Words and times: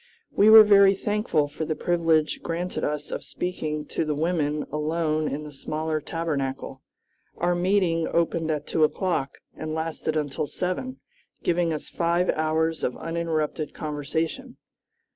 We 0.31 0.49
were 0.49 0.63
very 0.63 0.95
thankful 0.95 1.47
for 1.47 1.63
the 1.63 1.75
privilege 1.75 2.41
granted 2.41 2.83
us 2.83 3.11
of 3.11 3.23
speaking 3.23 3.85
to 3.89 4.03
the 4.03 4.15
women 4.15 4.65
alone 4.71 5.27
in 5.27 5.43
the 5.43 5.51
smaller 5.51 6.01
Tabernacle. 6.01 6.81
Our 7.37 7.53
meeting 7.53 8.07
opened 8.11 8.49
at 8.49 8.65
two 8.65 8.83
o'clock 8.83 9.37
and 9.55 9.75
lasted 9.75 10.17
until 10.17 10.47
seven, 10.47 10.99
giving 11.43 11.71
us 11.71 11.87
five 11.87 12.31
hours 12.31 12.83
of 12.83 12.97
uninterrupted 12.97 13.75
conversation. 13.75 14.57